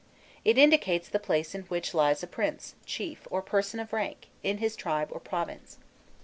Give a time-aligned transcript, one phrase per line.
[0.43, 4.57] It indicates the place in which lies a prince, chief, or person of rank in
[4.57, 5.77] his tribe or province.